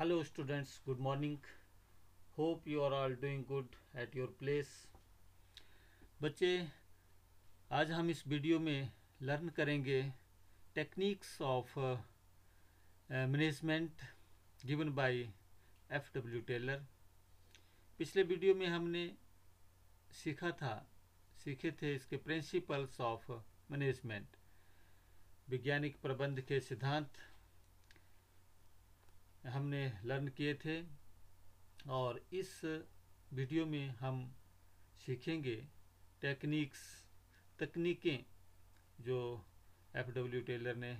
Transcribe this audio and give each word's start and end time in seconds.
hello, 0.00 0.22
students. 0.22 0.80
Good 0.86 0.98
morning. 0.98 1.36
Hope 2.34 2.62
you 2.64 2.82
are 2.82 2.92
all 2.98 3.14
doing 3.22 3.44
good 3.48 3.74
at 4.02 4.14
your 4.18 4.28
place. 4.42 4.70
बच्चे, 6.22 6.52
आज 7.78 7.90
हम 7.92 8.08
इस 8.10 8.22
video 8.26 8.58
में 8.58 8.88
लर्न 9.22 9.48
करेंगे 9.58 10.00
techniques 10.74 11.40
of 11.48 11.78
management 13.10 14.06
given 14.66 14.94
by 15.00 15.20
F 15.98 16.10
W 16.14 16.40
Taylor 16.52 16.86
पिछले 17.98 18.22
video 18.32 18.54
में 18.54 18.66
हमने 18.66 19.04
सीखा 20.22 20.50
था, 20.62 20.74
सीखे 21.44 21.70
थे 21.82 21.94
इसके 21.94 22.16
प्रिंसिपल्स 22.28 23.00
ऑफ़ 23.10 23.30
मैनेजमेंट 23.72 24.36
वैज्ञानिक 25.50 26.00
प्रबंध 26.02 26.40
के 26.48 26.60
सिद्धांत 26.70 27.22
हमने 29.44 29.82
लर्न 30.04 30.28
किए 30.28 30.54
थे 30.54 30.80
और 31.90 32.20
इस 32.32 32.60
वीडियो 33.32 33.66
में 33.66 33.88
हम 33.98 34.24
सीखेंगे 34.96 35.54
टेक्निक्स, 36.22 36.80
तकनीकें 37.58 38.24
जो 39.00 39.18
एफ़ 39.96 40.10
डब्ल्यू 40.10 40.40
टेलर 40.42 40.76
ने 40.76 40.92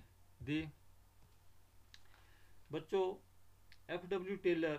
दी। 0.43 0.61
बच्चों 2.73 3.05
एफ़ 3.95 4.07
डब्ल्यू 4.07 4.37
टेलर 4.37 4.79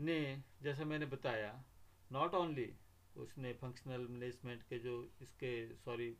ने, 0.00 0.42
जैसा 0.62 0.84
मैंने 0.84 1.06
बताया 1.06 1.52
नॉट 2.10 2.34
ओनली 2.34 2.70
उसने 3.16 3.52
फंक्शनल 3.52 4.06
मैनेजमेंट 4.10 4.62
के 4.62 4.78
जो 4.78 4.94
इसके 5.22 5.52
सॉरी 5.76 6.10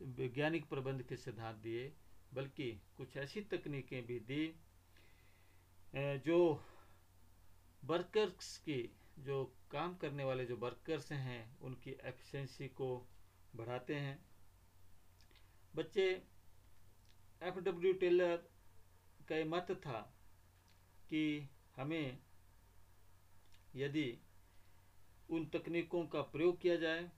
वैज्ञानिक 0.00 0.68
प्रबंध 0.68 1.02
के 1.02 1.16
सिद्धांत 1.16 1.56
दिए, 1.56 1.92
बल्कि 2.34 2.70
कुछ 2.96 3.16
ऐसी 3.16 3.40
तकनीकें 3.50 4.06
भी 4.06 4.18
दी 4.20 4.44
जो 5.94 6.38
वर्कर्स 7.82 8.56
की, 8.58 8.82
जो 9.18 9.44
काम 9.70 9.94
करने 9.96 10.24
वाले 10.24 10.44
जो 10.46 10.56
वर्कर्स 10.56 11.12
हैं, 11.12 11.58
उनकी 11.60 11.90
एफिशिएंसी 11.90 12.68
को 12.68 12.88
बढ़ाते 13.56 13.94
हैं। 13.94 14.18
बच्चे 15.74 16.08
एफ़ 17.42 17.58
डब्ल्यू 17.60 17.92
टेलर 17.92 18.36
का 19.28 19.44
मत 19.46 19.70
था 19.86 20.00
कि 21.10 21.48
हमें 21.76 22.18
यदि 23.76 24.08
उन 25.28 25.46
तकनीकों 25.46 26.06
का 26.06 26.22
प्रयोग 26.22 26.60
किया 26.60 26.76
जाए 26.76 27.10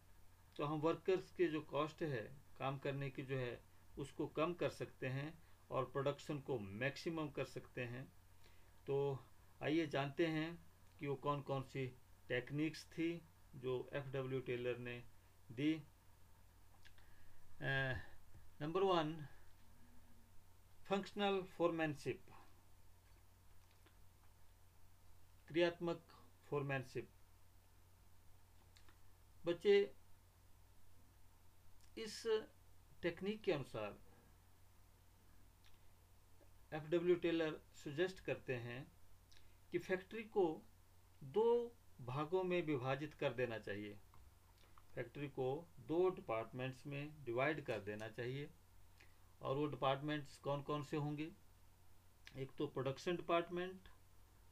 तो 0.56 0.64
हम 0.64 0.80
वर्कर्स 0.80 1.30
के 1.30 1.46
जो 1.48 1.60
कॉस्ट 1.60 2.02
है, 2.02 2.22
काम 2.58 2.78
करने 2.78 3.10
की 3.10 3.22
जो 3.22 3.36
है, 3.36 3.60
उसको 3.98 4.26
कम 4.26 4.54
कर 4.54 4.70
सकते 4.70 5.06
हैं 5.06 5.28
और 5.70 5.84
प्रोडक्शन 5.84 6.38
को 6.38 6.58
मैक्सिमम 6.58 7.28
कर 7.28 7.44
सकते 7.44 7.84
हैं। 7.84 8.06
तो 8.88 8.98
आइए 9.60 9.86
जानते 9.86 10.26
हैं 10.26 10.48
कि 11.00 11.06
वो 11.06 11.14
कौन 11.24 11.40
कौन 11.42 11.62
सी 11.62 11.86
टेक्निक्स 12.28 12.84
थी 12.92 13.08
जो 13.54 13.74
एफ़ 13.92 14.06
डब्ल्यू 14.12 14.40
टेलर 14.46 14.78
ने 14.80 14.94
दी। 15.50 15.72
नंबर 18.62 18.82
वन 18.82 19.12
फंक्शनल 20.88 21.42
फोरमैनशिप 21.56 22.24
क्रियात्मक 25.48 26.02
फोरमैनशिप 26.48 27.08
बच्चे, 29.44 29.76
इस 31.98 32.22
टेक्निक 33.02 33.42
के 33.42 33.52
अनुसार 33.52 33.98
एफ़ 36.72 36.84
डब्ल्यू 36.84 37.14
टेलर 37.16 37.60
सुजेस्ट 37.74 38.20
करते 38.20 38.54
हैं 38.54 38.80
कि 39.72 39.78
फैक्ट्री 39.78 40.22
को 40.22 40.44
दो 41.24 41.74
भागों 42.00 42.42
में 42.44 42.60
विभाजित 42.66 43.14
कर 43.14 43.32
देना 43.32 43.58
चाहिए। 43.58 43.98
फैक्ट्री 44.94 45.28
को 45.28 45.46
दो 45.80 46.08
डिपार्टमेंट्स 46.08 46.86
में 46.86 47.24
डिवाइड 47.24 47.64
कर 47.64 47.80
देना 47.80 48.08
चाहिए। 48.08 48.50
और 49.42 49.56
वो 49.56 49.66
डिपार्टमेंट्स 49.66 50.36
कौन 50.36 50.62
कौन 50.62 50.82
से 50.82 50.96
होंगे? 50.96 51.32
एक 52.36 52.50
तो 52.58 52.66
प्रोडक्शन 52.66 53.16
डिपार्टमेंट 53.16 53.88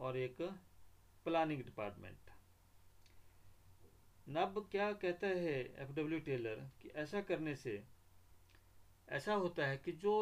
और 0.01 0.17
एक 0.17 0.43
प्लानिंग 1.25 1.63
डिपार्टमेंट 1.65 2.31
नब 4.29 4.69
क्या 4.71 4.93
कहता 4.93 5.27
है 5.27 5.55
एफ़ 5.83 5.93
डब्ल्यू 5.93 6.19
टेलर 6.21 6.65
कि 6.83 6.89
ऐसा 6.97 7.21
करने 7.21 7.55
से 7.57 7.83
ऐसा 9.09 9.35
होता 9.35 9.67
है 9.67 9.77
कि 9.77 9.93
जो 9.93 10.15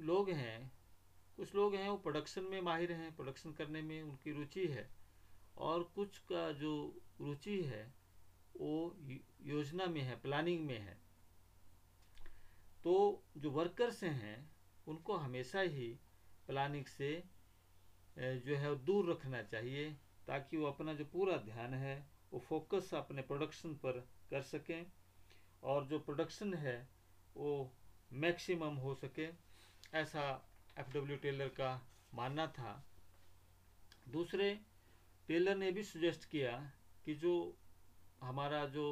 लोग 0.00 0.30
हैं 0.30 0.79
कुछ 1.40 1.54
लोग 1.54 1.74
हैं, 1.74 1.88
वो 1.88 1.96
प्रोडक्शन 1.96 2.42
में 2.42 2.60
माहिर 2.60 2.92
हैं 2.92 3.16
प्रोडक्शन 3.16 3.52
करने 3.52 3.80
में 3.82 4.02
उनकी 4.02 4.32
रुचि 4.32 4.66
है 4.66 4.88
और 5.56 5.82
कुछ 5.94 6.18
का 6.18 6.50
जो 6.52 6.72
रुचि 7.20 7.62
है, 7.62 7.82
वो 8.56 8.96
योजना 9.42 9.86
में 9.86 10.00
है 10.00 10.20
प्लानिंग 10.20 10.66
में 10.66 10.78
है। 10.78 10.96
तो 12.84 12.92
जो 13.36 13.50
वर्कर्स 13.50 14.02
हैं, 14.04 14.50
उनको 14.86 15.16
हमेशा 15.16 15.60
ही 15.60 15.88
प्लानिंग 16.46 16.84
से 16.84 17.12
जो 18.18 18.56
है 18.56 18.74
दूर 18.84 19.10
रखना 19.10 19.42
चाहिए 19.42 19.90
ताकि 20.26 20.56
वो 20.56 20.66
अपना 20.66 20.94
जो 20.94 21.04
पूरा 21.04 21.36
ध्यान 21.36 21.74
है, 21.74 21.96
वो 22.32 22.40
फोकस 22.40 22.94
अपने 22.94 23.22
प्रोडक्शन 23.22 23.74
पर 23.74 24.06
कर 24.30 24.42
सकें 24.42 24.86
और 25.62 25.86
जो 25.86 25.98
प्रोडक्शन 25.98 26.54
है, 26.54 26.88
वो 27.36 27.72
मैक्सिमम 28.12 28.76
हो 28.76 28.94
सके, 28.94 29.28
ऐसा 29.94 30.46
एफ़ 30.80 30.90
डब्ल्यू 30.90 31.16
टेलर 31.16 31.48
का 31.48 31.70
मानना 32.14 32.46
था। 32.46 32.72
दूसरे 34.08 34.60
टेलर 35.28 35.56
ने 35.56 35.70
भी 35.72 35.82
सुजेस्ट 35.82 36.28
किया 36.28 36.52
कि 37.04 37.14
जो 37.14 37.32
हमारा 38.20 38.64
जो 38.66 38.86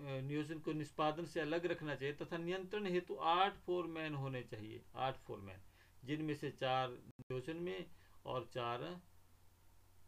नियोजन 0.00 0.58
को 0.58 0.72
निष्पादन 0.72 1.24
से 1.26 1.40
अलग 1.40 1.66
रखना 1.66 1.94
चाहिए 1.94 2.14
तथा 2.14 2.36
नियंत्रण 2.36 2.86
हेतु 2.86 3.14
आठ 3.16 3.56
फोरमैन 3.56 4.14
होने 4.14 4.42
चाहिए, 4.42 4.82
आठ 4.94 5.16
फोरमैन 5.16 5.60
जिनमें 6.04 6.34
से 6.34 6.50
चार 6.50 6.90
नियोजन 6.90 7.56
में 7.56 7.90
और 8.24 8.44
चार 8.54 8.82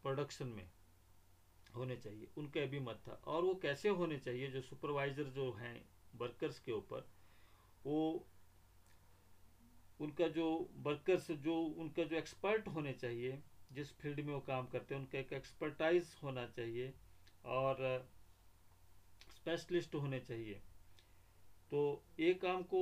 प्रोडक्शन 0.01 0.47
में 0.47 0.69
होने 1.75 1.97
चाहिए। 1.97 2.27
उनका 2.37 2.65
भी 2.65 2.79
मत 2.79 3.01
था। 3.07 3.11
और 3.11 3.43
वो 3.43 3.55
कैसे 3.55 3.89
होने 3.89 4.17
चाहिए? 4.19 4.47
जो 4.47 4.61
सुपरवाइजर 4.61 5.23
जो 5.23 5.51
हैं 5.53 5.89
वर्कर्स 6.15 6.59
के 6.59 6.71
ऊपर, 6.71 7.07
वो 7.85 8.27
उनका 10.01 10.27
जो 10.29 10.45
वर्कर्स 10.83 11.31
जो 11.43 11.55
उनका 11.77 12.03
जो 12.03 12.15
एक्सपर्ट 12.17 12.67
होने 12.67 12.93
चाहिए, 12.95 13.41
जिस 13.71 13.91
फ़ील्ड 13.97 14.19
में 14.19 14.33
वो 14.33 14.39
काम 14.47 14.67
करते 14.67 14.95
हैं, 14.95 15.01
उनका 15.01 15.19
एक 15.19 15.33
एक्सपर्टाइज 15.33 16.15
होना 16.23 16.45
चाहिए 16.49 16.93
और 17.51 17.77
स्पेशलिस्ट 19.31 19.95
होने 19.95 20.19
चाहिए। 20.21 20.61
तो 21.71 21.81
ये 22.19 22.33
काम 22.41 22.63
को 22.73 22.81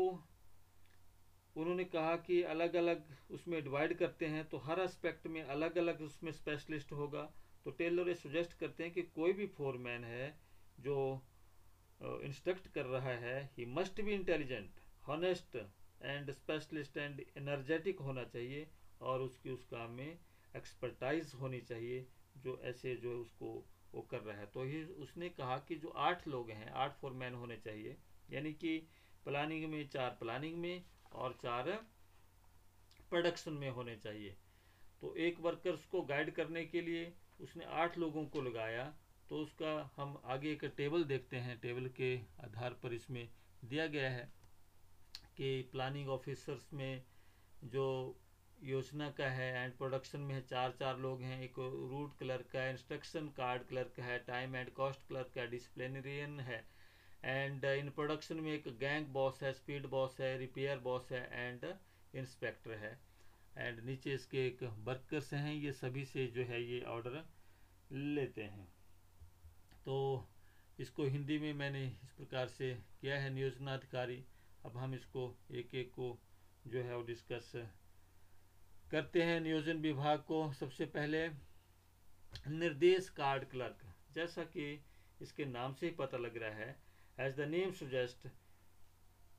उन्होंने 1.56 1.84
कहा 1.86 2.16
कि 2.18 2.42
अलग 2.46 2.76
अलग 2.76 3.04
उसमें 3.32 3.62
डिवाइड 3.64 3.98
करते 3.98 4.26
हैं 4.28 4.44
तो 4.50 4.58
हर 4.60 4.80
एस्पेक्ट 4.80 5.28
में 5.28 5.42
अलग 5.44 5.78
अलग 5.78 6.02
उसमें 6.02 6.32
स्पेशलिस्ट 6.32 6.92
होगा। 6.92 7.24
तो 7.66 7.72
टेलर 7.72 8.08
ये 8.08 8.14
सुजेस्ट 8.16 8.54
करते 8.60 8.84
हैं 8.84 8.94
कि 8.94 9.02
कोई 9.16 9.34
भी 9.34 9.46
फोरमैन 9.58 10.04
है 10.04 10.28
जो 10.80 10.96
इंस्ट्रक्ट 12.02 12.68
कर 12.74 12.86
रहा 12.86 13.14
है 13.24 13.40
he 13.58 13.66
must 13.74 14.02
be 14.02 14.14
intelligent 14.14 14.80
honest 15.08 15.58
and 16.02 16.32
specialist 16.32 16.98
and 16.98 17.20
energetic 17.38 18.00
होना 18.00 18.24
चाहिए 18.26 18.68
और 19.02 19.22
उसकी 19.22 19.50
उस 19.50 19.66
काम 19.66 19.92
में 19.92 20.18
एक्सपर्टाइज 20.56 21.32
होनी 21.42 21.60
चाहिए, 21.62 22.06
जो 22.38 22.60
ऐसे 22.64 22.96
जो 22.96 23.10
है 23.10 23.16
उसको 23.16 23.54
वो 23.94 24.02
कर 24.02 24.20
रहा 24.20 24.38
है। 24.38 24.46
तो 24.46 24.64
ही 24.64 24.84
उसने 25.04 25.30
कहा 25.30 25.58
कि 25.58 25.76
जो 25.76 25.90
आठ 26.00 26.28
लोग 26.28 26.50
हैं, 26.52 26.72
आठ 26.72 26.96
फोरमैन 26.96 27.34
होने 27.34 27.58
चाहिए, 27.58 27.98
यानी 28.30 28.54
कि 28.54 28.78
प्लानिंग 29.26 29.70
में 29.72 29.88
चार 29.90 30.10
प्लानिंग 30.20 30.58
में 30.58 30.84
और 31.14 31.38
चार 31.44 31.72
प्रोडक्शन 33.10 33.54
में 33.54 33.70
होने 33.70 33.96
चाहिए। 33.98 34.36
तो 35.02 35.14
एक 35.18 35.40
वर्कर्स 35.40 35.86
को 35.86 36.02
गाइड 36.04 36.32
करने 36.32 36.66
के 36.66 36.82
लिए 36.82 37.14
उसने 37.42 37.66
आठ 37.76 37.98
लोगों 37.98 38.26
को 38.26 38.42
लगाया 38.42 38.84
तो 39.30 39.38
उसका 39.38 39.72
हम 39.96 40.18
आगे 40.26 40.52
एक 40.52 40.64
टेबल 40.78 41.04
देखते 41.04 41.38
हैं। 41.38 41.60
टेबल 41.60 41.88
के 41.98 42.16
आधार 42.44 42.74
पर 42.74 42.94
इसमें 42.94 43.28
दिया 43.66 43.86
गया 43.88 44.10
है। 44.10 44.28
कि 45.40 45.50
प्लानिंग 45.72 46.10
ऑफिसर्स 46.10 46.74
में 46.74 47.04
जो 47.66 47.84
योजना 48.64 49.10
का 49.10 49.28
है 49.32 49.46
एंड 49.56 49.74
प्रोडक्शन 49.74 50.20
में 50.20 50.34
है 50.36 50.42
चार 50.42 50.72
चार 50.80 50.98
लोग 51.00 51.22
हैं, 51.22 51.42
एक 51.42 51.60
रूट 51.60 52.18
क्लर्क 52.20 52.48
का 52.54 52.68
इंस्ट्रक्शन 52.70 53.28
कार्ड 53.38 53.62
क्लर्क 53.68 54.00
है 54.00 54.18
टाइम 54.28 54.56
एंड 54.56 54.72
कॉस्ट 54.74 55.08
क्लर्क 55.08 55.38
है 55.38 55.48
डिसिप्लिनरियन 55.48 56.40
है 56.40 56.58
एंड 57.26 57.66
इन 57.66 57.90
प्रोडक्शन 57.90 58.36
में 58.38 58.52
एक 58.54 58.68
गैंग 58.80 59.06
बॉस 59.14 59.42
है 59.44 59.52
स्पीड 59.54 59.86
बॉस 59.88 60.20
है 60.20 60.38
रिपेयर 60.38 60.80
बॉस 60.80 61.12
है 61.12 61.22
एंड 61.34 61.64
इंस्पेक्टर 62.14 62.74
है 62.78 62.92
एंड 63.58 63.80
नीचे 63.86 64.14
इसके 64.14 64.46
एक 64.48 64.64
वर्कर्स 64.64 65.34
हैं, 65.34 65.54
ये 65.54 65.72
सभी 65.74 66.04
से 66.06 66.26
जो 66.28 66.44
है 66.44 66.62
ये 66.64 66.82
ऑर्डर 66.88 67.24
लेते 67.92 68.44
हैं। 68.44 68.68
तो 69.86 69.96
इसको 70.80 71.06
हिंदी 71.06 71.38
में 71.40 71.54
मैंने 71.54 71.86
इस 72.04 72.12
प्रकार 72.12 72.48
से 72.48 72.74
किया 73.02 73.20
है, 73.20 73.30
नियोजनाधिकारी। 73.30 74.24
अब 74.66 74.78
हम 74.78 74.94
इसको 74.96 75.24
एक 75.54 75.76
एक 75.76 75.92
को 75.92 76.18
जो 76.68 76.82
है 76.84 76.96
वो 76.96 77.02
डिस्कस 77.04 77.52
करते 78.92 79.24
हैं 79.24 79.40
नियोजन 79.42 79.78
विभाग 79.82 80.20
को। 80.28 80.42
सबसे 80.54 80.86
पहले 80.88 81.28
निर्देश 82.50 83.10
कार्ड 83.18 83.44
क्लर्क 83.50 83.86
जैसा 84.14 84.44
कि 84.48 84.68
इसके 85.22 85.46
नाम 85.46 85.74
से 85.74 85.86
ही 85.86 85.92
पता 85.96 86.18
लग 86.18 86.38
रहा 86.38 86.56
है 86.56 86.76
एज 87.20 87.36
द 87.36 87.48
नेम 87.50 87.72
सुजेस्ट 87.74 88.28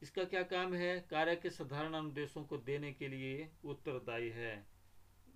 इसका 0.02 0.24
क्या 0.24 0.42
काम 0.44 0.74
है? 0.74 0.98
कार्य 1.00 1.36
के 1.36 1.50
साधारण 1.50 1.94
अनुदेशों 1.94 2.44
को 2.44 2.58
देने 2.58 2.92
के 2.92 3.08
लिए 3.08 3.48
उत्तरदायी 3.64 4.28
है। 4.30 4.54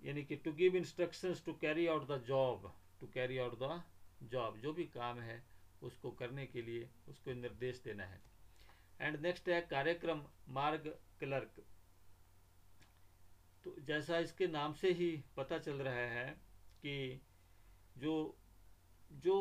यानी 0.01 0.23
कि 0.23 0.35
to 0.37 0.51
give 0.53 0.75
instructions 0.75 1.43
to 1.45 1.53
carry 1.61 1.85
out 1.87 2.07
the 2.07 2.21
job 2.27 2.71
to 2.99 3.07
carry 3.07 3.37
out 3.37 3.59
the 3.59 3.81
job 4.31 4.57
जो 4.59 4.73
भी 4.73 4.83
काम 4.85 5.19
है, 5.19 5.43
उसको 5.81 6.11
करने 6.13 6.45
के 6.45 6.61
लिए 6.61 6.89
उसको 7.09 7.33
निर्देश 7.35 7.81
देना 7.83 8.03
है। 8.05 8.19
एंड 8.99 9.19
नेक्स्ट 9.21 9.49
है 9.49 9.59
कार्यक्रम, 9.61 10.21
मार्ग, 10.49 10.87
क्लर्क। 11.19 11.63
तो 13.65 13.75
जैसा 13.81 14.17
इसके 14.19 14.47
नाम 14.47 14.73
से 14.73 14.91
ही 14.93 15.11
पता 15.37 15.57
चल 15.59 15.81
रहा 15.81 16.07
है 16.11 16.29
कि 16.81 17.21
जो 17.97 18.15
जो 19.23 19.35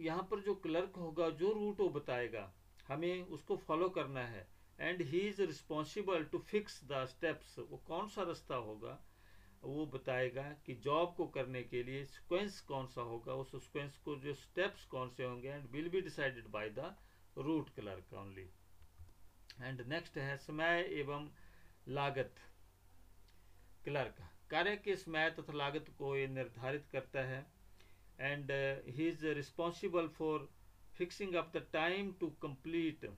यहाँ 0.00 0.22
पर 0.30 0.40
जो 0.40 0.54
क्लर्क 0.56 0.96
होगा, 0.96 1.28
जो 1.30 1.52
रूट 1.52 1.80
वो 1.80 1.88
बताएगा, 1.90 2.52
हमें 2.88 3.22
उसको 3.28 3.56
फॉलो 3.58 3.88
करना 3.88 4.20
है। 4.26 4.46
And 4.78 5.02
he 5.02 5.18
is 5.20 5.40
responsible 5.42 6.24
to 6.24 6.38
fix 6.40 6.80
the 6.84 7.04
steps 7.06 7.58
वो 7.60 7.76
कौन 7.86 8.08
सा 8.08 8.22
रास्ता 8.22 8.54
होगा, 8.56 8.98
वो 9.64 9.86
बताएगा 9.86 10.42
कि 10.66 10.74
जॉब 10.84 11.14
को 11.16 11.26
करने 11.28 11.62
के 11.64 11.82
लिए 11.82 12.04
सिक्वेंस 12.06 12.60
कौन 12.68 12.86
सा 12.86 13.00
होगा, 13.02 13.34
उस 13.34 13.50
सिक्वेंस 13.54 13.96
को, 13.98 14.16
जो 14.16 14.34
स्टेप्स 14.34 14.84
कौन 14.86 15.08
से 15.10 15.24
होंगे 15.24 15.48
and 15.48 15.70
will 15.72 15.88
be 15.88 16.00
decided 16.00 16.48
by 16.48 16.70
the 16.70 16.94
route 17.38 17.74
clerk 17.74 18.14
only 18.14 18.48
and 19.62 19.80
next 19.88 20.16
है 20.18 20.36
समय 20.38 20.88
एवं 20.92 21.28
लागत। 21.88 22.34
क्लर्क, 23.84 24.16
कार्य 24.50 24.76
के 24.76 24.96
समय 24.96 25.30
तथा 25.30 25.52
लागत 25.52 25.86
को 25.98 26.16
ये 26.16 26.26
निर्धारित 26.28 26.86
करता 26.92 27.20
है। 27.20 27.46
And 28.20 28.50
he 28.88 29.08
is 29.08 29.26
responsible 29.26 30.08
for 30.08 30.48
fixing 30.96 31.34
up 31.34 31.52
the 31.56 31.66
time 31.72 32.12
to 32.12 32.28
complete 32.42 33.10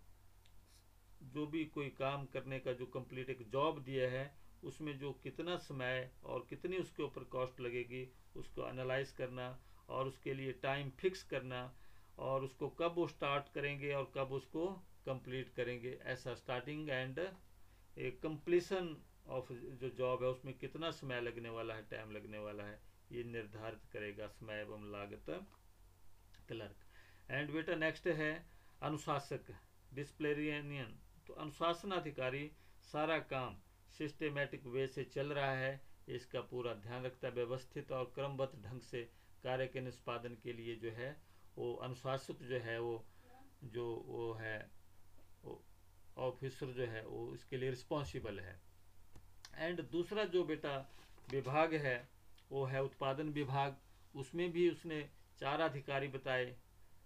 जो 1.24 1.46
भी 1.46 1.64
कोई 1.64 1.88
काम 1.88 2.26
करने 2.26 2.58
का, 2.58 2.72
जो 2.72 2.86
कंप्लीट 2.86 3.30
एक 3.30 3.48
जॉब 3.50 3.82
दिया 3.82 4.10
है, 4.10 4.24
उसमें 4.64 4.98
जो 4.98 5.12
कितना 5.12 5.56
समय 5.56 6.10
और 6.24 6.46
कितनी 6.50 6.76
उसके 6.76 7.02
ऊपर 7.02 7.24
कॉस्ट 7.24 7.60
लगेगी, 7.60 8.08
उसको 8.36 8.68
एनालाइज 8.68 9.10
करना 9.10 9.46
और 9.88 10.06
उसके 10.06 10.34
लिए 10.34 10.52
टाइम 10.52 10.90
फिक्स 10.90 11.22
करना 11.22 11.60
और 12.18 12.44
उसको 12.44 12.68
कब 12.68 12.94
वो 12.96 13.06
स्टार्ट 13.08 13.52
करेंगे 13.54 13.92
और 13.94 14.12
कब 14.14 14.32
उसको 14.32 14.66
कंप्लीट 15.06 15.48
करेंगे 15.54 15.98
ऐसा 16.12 16.34
स्टार्टिंग 16.34 16.88
एंड 16.90 17.20
कंप्लीसन 18.22 18.96
ऑफ़ 19.30 19.52
जो 19.80 19.88
जॉब 19.98 20.22
है 20.22 20.28
उसमें 20.28 20.54
कितना 20.58 20.90
समय 20.92 21.20
लगने 21.20 21.48
वाला 21.48 21.74
है 21.74 21.82
टाइम 21.90 22.10
लगने 22.12 22.38
वाला 22.38 22.64
है, 22.64 22.78
ये 23.12 23.24
निर्धारित 23.24 23.84
करेगा 23.92 24.26
समय 24.28 24.60
एवं 24.60 24.90
लागत 24.92 25.30
क्लर्क 26.48 27.30
एंड 27.30 27.50
बेटा 27.52 27.74
नेक्स्ट 27.76 28.06
है 28.18 28.32
अनुशासक 28.82 29.52
डिस्प्लेरियनियन 29.94 30.98
तो 31.26 31.34
अनुशासन 31.34 31.90
अधिकारी 31.92 32.50
सारा 32.92 33.18
काम 33.30 33.56
सिस्टेमेटिक 33.98 34.66
वे 34.66 34.86
से 34.86 35.04
चल 35.04 35.32
रहा 35.32 35.52
है, 35.54 35.80
इसका 36.08 36.40
पूरा 36.50 36.72
ध्यान 36.76 37.04
रखता 37.04 37.28
है, 37.28 37.34
व्यवस्थित 37.34 37.92
और 37.92 38.04
क्रमबद्ध 38.14 38.62
ढंग 38.64 38.80
से 38.82 39.02
कार्य 39.44 39.66
के 39.66 39.80
निष्पादन 39.80 40.36
के 40.42 40.52
लिए 40.52 40.74
जो 40.76 40.90
है, 40.90 41.10
वो 41.56 41.74
अनुशासित 41.84 42.42
जो 42.42 42.58
है, 42.58 42.78
वो, 42.80 43.04
जो 43.64 43.84
वो 44.06 44.32
है 44.34 44.58
ऑफिसर 46.16 46.66
जो 46.66 46.86
है 46.86 47.04
वो 47.06 47.34
इसके 47.34 47.56
लिए 47.56 47.70
रिस्पॉन्सिबल 47.70 48.40
है। 48.40 48.60
एंड 49.56 49.80
दूसरा 49.90 50.24
जो 50.24 50.44
बेटा 50.44 50.76
विभाग 51.30 51.74
है, 51.76 51.96
वो 52.50 52.64
है 52.64 52.82
उत्पादन 52.82 53.28
विभाग। 53.30 53.76
उसमें 54.14 54.50
भी 54.52 54.68
उसने 54.70 55.02
चार 55.40 55.60
अधिकारी 55.60 56.08
बताए 56.08 56.44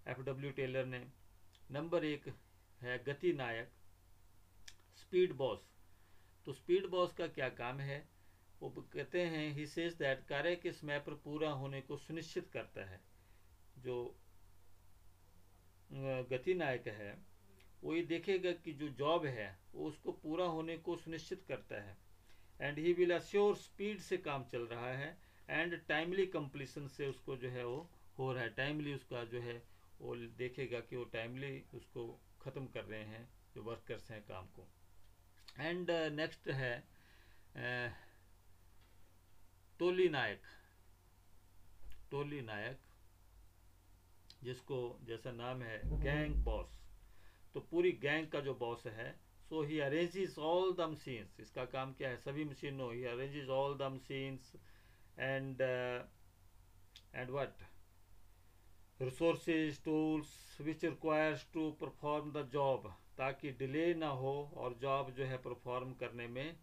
एफ़ 0.07 0.21
डब्ल्यू 0.21 0.51
टेलर 0.51 0.85
ने। 0.85 1.05
नंबर 1.71 2.03
एक 2.05 2.27
है 2.81 2.97
गति 3.03 3.31
नायक 3.33 3.71
स्पीड 4.97 5.33
बॉस 5.33 5.59
तो 6.45 6.53
स्पीड 6.53 6.85
बॉस 6.87 7.13
का 7.13 7.27
क्या 7.27 7.49
काम 7.49 7.79
है? 7.79 8.05
वो 8.61 8.69
कहते 8.93 9.21
हैं 9.21 9.51
ही 9.53 9.65
सेज 9.67 9.93
दैट 9.93 10.25
कार्य 10.27 10.55
के 10.55 10.71
समय 10.71 10.99
पर 10.99 11.13
पूरा 11.23 11.49
होने 11.53 11.81
को 11.81 11.97
सुनिश्चित 11.97 12.49
करता 12.53 12.85
है। 12.85 12.99
जो 13.77 13.97
गति 16.29 16.53
नायक 16.53 16.87
है 16.87 17.11
वो 17.83 17.93
ये 17.95 18.01
देखेगा 18.03 18.51
कि 18.63 18.73
जो 18.73 18.87
जॉब 18.99 19.25
है 19.25 19.47
वो 19.73 19.87
उसको 19.87 20.11
पूरा 20.11 20.45
होने 20.45 20.77
को 20.77 20.95
सुनिश्चित 20.95 21.43
करता 21.47 21.81
है। 21.81 21.97
And 22.61 22.79
he 22.79 22.93
will 22.93 23.13
assure 23.15 23.55
speed 23.55 23.99
से 23.99 24.17
काम 24.17 24.43
चल 24.43 24.65
रहा 24.67 24.91
है 24.93 25.17
एंड 25.49 25.75
टाइमली 25.87 26.25
कंप्लीसन 26.25 26.87
से 26.87 27.07
उसको 27.07 27.37
जो 27.37 27.49
है 27.49 27.65
वो 27.65 27.89
हो 28.17 28.31
रहा 28.33 28.43
है। 28.43 28.49
टाइमली 28.49 28.93
उसका 28.93 29.23
जो 29.23 29.41
है 29.41 29.61
वो 30.01 30.15
देखेगा 30.37 30.79
कि 30.79 30.95
वो 30.95 31.03
टाइमली 31.13 31.63
उसको 31.73 32.07
ख़त्म 32.41 32.65
कर 32.65 32.83
रहे 32.83 33.03
हैं 33.03 33.27
जो 33.55 33.63
वर्कर्स 33.63 34.11
हैं 34.11 34.21
काम 34.21 34.45
को। 34.47 34.67
एंड 35.59 35.91
नेक्स्ट 35.91 36.49
uh, 36.49 36.53
है 36.53 36.83
uh, 37.55 37.93
टोली 39.79 40.09
नायक 40.09 40.41
टोली 42.11 42.41
नायक 42.41 42.79
जिसको 44.43 44.77
जैसा 45.03 45.31
नाम 45.31 45.61
है 45.61 45.79
गैंग 46.01 46.35
बॉस 46.43 46.76
तो 47.53 47.59
पूरी 47.59 47.91
गैंग 47.91 48.27
का 48.27 48.39
जो 48.39 48.53
बॉस 48.53 48.85
है 48.87 49.19
so 49.49 49.61
he 49.63 49.79
arranges 49.79 50.37
all 50.39 50.73
the 50.73 50.81
machines 50.81 51.39
इसका 51.39 51.65
काम 51.65 51.93
क्या 51.93 52.09
है? 52.09 52.17
सभी 52.17 52.43
मशीनों 52.43 52.93
he 52.93 53.03
arranges 53.03 53.49
all 53.49 53.77
the 53.77 53.81
machines 53.81 54.55
and 55.19 55.61
and 57.15 57.29
what 57.29 57.65
resources 59.01 59.83
tools 59.85 60.57
which 60.61 60.85
requires 60.85 61.47
to 61.53 61.71
perform 61.71 62.31
the 62.31 62.49
job 62.53 62.87
ताकि 63.17 63.51
डिले 63.51 63.93
ना 63.93 64.07
हो 64.07 64.51
और 64.57 64.73
जॉब 64.73 65.11
जो 65.11 65.25
है 65.25 65.37
परफॉर्म 65.37 65.93
करने 65.93 66.27
में 66.27 66.57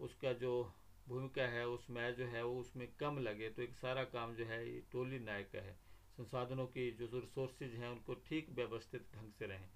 उसका 0.00 0.32
जो 0.32 0.72
भूमिका 1.08 1.42
है 1.42 1.66
उसमें 1.68 2.14
जो 2.14 2.26
है, 2.26 2.44
वो 2.44 2.60
उसमें 2.60 2.88
कम 3.00 3.18
लगे। 3.18 3.50
तो 3.50 3.62
एक 3.62 3.74
सारा 3.74 4.04
काम 4.04 4.34
जो 4.34 4.44
है, 4.44 4.74
ये 4.74 4.82
टोली 4.92 5.18
नायक 5.18 5.50
का 5.50 5.58
है। 5.58 5.74
संसाधनों 6.16 6.66
की 6.66 6.90
जो 6.90 7.06
रिसोर्सेज 7.14 7.74
हैं, 7.74 7.88
उनको 7.88 8.14
ठीक 8.14 8.50
व्यवस्थित 8.50 9.06
ढंग 9.14 9.32
से 9.32 9.46
रहें। 9.46 9.68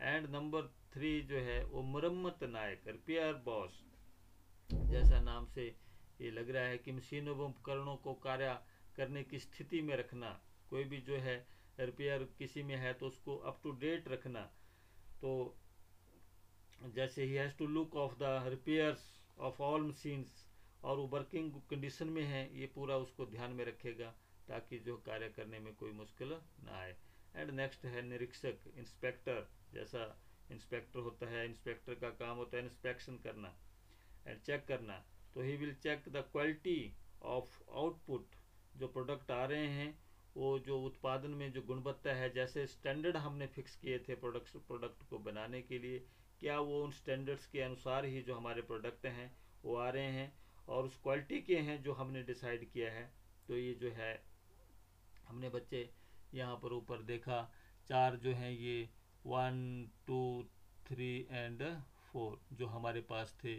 एंड 0.00 0.26
नंबर 0.30 0.66
थ्री 0.92 1.20
जो 1.22 1.38
है, 1.38 1.64
वो 1.64 1.82
मरम्मत 1.84 2.42
नायक 2.44 2.82
रिपेयर 2.88 3.32
बॉस 3.44 3.84
जैसा 4.70 5.20
नाम 5.20 5.46
से 5.46 5.66
ये 6.20 6.30
लग 6.30 6.50
रहा 6.50 6.62
है 6.64 6.78
कि 6.78 6.92
मशीनों 6.92 7.34
व 7.36 7.44
उपकरणों 7.44 7.96
को 7.96 8.14
कार्य 8.22 8.58
करने 8.96 9.22
की 9.24 9.38
स्थिति 9.38 9.80
में 9.82 9.96
रखना, 9.96 10.30
कोई 10.70 10.84
भी 10.84 11.00
जो 11.00 11.16
है 11.18 11.36
रिपेयर 11.80 12.22
किसी 12.38 12.62
में 12.62 12.76
है 12.76 12.92
तो 12.94 13.06
उसको 13.06 13.36
अप 13.48 13.60
टू 13.62 13.70
डेट 13.80 14.08
रखना। 14.08 14.40
तो 15.20 15.56
जैसे 16.94 17.24
ही 17.24 17.34
has 17.34 17.56
to 17.58 17.66
look 17.66 17.96
of 17.96 18.14
the 18.18 18.32
repairs 18.48 19.04
of 19.40 19.60
all 19.62 19.82
machines 19.82 20.44
और 20.84 20.96
वो 20.96 21.06
वर्किंग 21.08 21.52
कंडीशन 21.70 22.08
में 22.08 22.22
है, 22.24 22.42
ये 22.60 22.66
पूरा 22.74 22.96
उसको 22.96 23.26
ध्यान 23.26 23.52
में 23.52 23.64
रखेगा 23.64 24.14
ताकि 24.48 24.78
जो 24.78 24.96
कार्य 25.06 25.28
करने 25.28 25.58
में 25.58 25.74
कोई 25.74 25.92
मुश्किल 25.92 26.36
ना 26.64 26.78
आए। 26.78 26.96
एंड 27.36 27.50
नेक्स्ट 27.52 27.84
है 27.84 28.02
निरीक्षक 28.02 28.72
इंस्पेक्टर 28.76 29.46
जैसा 29.74 30.04
इंस्पेक्टर 30.50 31.00
होता 31.00 31.28
है 31.30 31.44
इंस्पेक्टर 31.46 31.94
का 31.94 32.10
काम 32.18 32.36
होता 32.36 32.56
है 32.56 32.64
इंस्पेक्शन 32.64 33.16
करना 33.24 33.54
एंड 34.26 34.40
चेक 34.40 34.66
करना। 34.68 35.04
तो 35.34 35.42
he 35.42 35.56
will 35.56 35.74
check 35.76 36.08
the 36.08 36.24
quality 36.32 36.80
of 37.22 37.58
output 37.72 38.36
जो 38.76 38.88
प्रोडक्ट 38.88 39.30
आ 39.30 39.44
रहे 39.44 39.66
हैं, 39.68 39.98
वो 40.36 40.58
जो 40.58 40.80
उत्पादन 40.82 41.30
में 41.30 41.50
जो 41.52 41.62
गुणवत्ता 41.62 42.12
है, 42.12 42.32
जैसे 42.32 42.66
स्टैंडर्ड 42.66 43.16
हमने 43.16 43.46
फिक्स 43.46 43.76
किए 43.76 43.98
थे 43.98 44.14
प्रोडक्ट 44.14 44.56
प्रोडक्ट 44.68 45.02
को 45.10 45.18
बनाने 45.18 45.62
के 45.62 45.78
लिए, 45.78 45.98
क्या 46.40 46.58
वो 46.60 46.82
उन 46.84 46.90
स्टैंडर्ड्स 46.90 47.46
के 47.46 47.60
अनुसार 47.60 48.04
ही 48.04 48.22
जो 48.22 48.34
हमारे 48.34 48.62
प्रोडक्ट 48.62 49.06
हैं, 49.06 49.30
वो 49.64 49.76
आ 49.76 49.88
रहे 49.90 50.10
हैं 50.12 50.32
और 50.68 50.84
उस 50.84 50.96
क्वालिटी 51.02 51.40
के 51.42 51.56
हैं 51.58 51.82
जो 51.82 51.92
हमने 51.92 52.22
डिसाइड 52.22 52.70
किया 52.70 52.90
है। 52.92 53.10
तो 53.48 53.56
ये 53.56 53.74
जो 53.74 53.90
है, 53.90 54.12
हमने 55.28 55.48
बच्चे 55.48 55.88
यहाँ 56.34 56.56
पर 56.56 56.72
ऊपर 56.72 57.02
देखा, 57.02 57.42
चार 57.88 58.16
जो 58.16 58.32
हैं 58.32 58.50
ये 58.50 58.88
one 59.24 59.60
two 60.06 60.20
three 60.86 61.10
and 61.30 61.62
four 62.02 62.38
जो 62.58 62.66
हमारे 62.66 63.00
पास 63.08 63.34
थे 63.44 63.54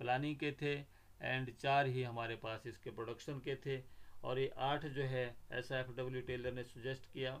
प्लानिंग 0.00 0.36
के 0.36 0.52
थे 0.62 0.74
एंड 1.20 1.50
चार 1.56 1.86
ही 1.86 2.02
हमारे 2.02 2.36
पास 2.36 2.66
इसके 2.66 2.90
प्रोडक्शन 2.90 3.38
के 3.40 3.54
थे, 3.66 3.80
और 4.24 4.38
ये 4.38 4.50
आठ 4.60 4.84
जो 4.86 5.02
है 5.04 5.24
ऐसा 5.52 5.78
एफ़ 5.80 5.90
डब्ल्यू 5.96 6.20
टेलर 6.22 6.52
ने 6.52 6.64
सुजेस्ट 6.64 7.06
किया 7.12 7.40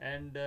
एंड 0.00 0.38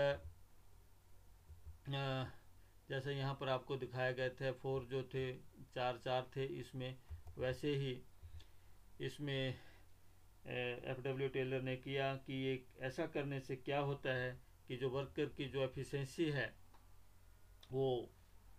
जैसे 2.89 3.13
यहाँ 3.13 3.33
पर 3.39 3.49
आपको 3.49 3.75
दिखाया 3.77 4.11
गया 4.11 4.29
थे 4.31 4.51
फोर 4.53 4.85
जो 4.85 5.01
थे, 5.03 5.31
चार 5.75 5.99
चार 6.05 6.25
थे 6.35 6.45
इसमें, 6.59 6.95
वैसे 7.37 7.75
ही 7.75 7.97
इसमें 9.01 9.55
एफ़ 10.45 11.01
डब्ल्यू 11.01 11.27
टेलर 11.29 11.61
ने 11.61 11.75
किया 11.77 12.13
कि 12.25 12.33
ये 12.43 12.63
ऐसा 12.87 13.05
करने 13.13 13.39
से 13.39 13.55
क्या 13.57 13.79
होता 13.81 14.13
है 14.13 14.31
कि 14.67 14.77
जो 14.77 14.89
वर्कर 14.89 15.25
की 15.37 15.45
जो 15.49 15.63
एफिशिएंसी 15.63 16.29
है, 16.31 16.53
वो 17.71 18.09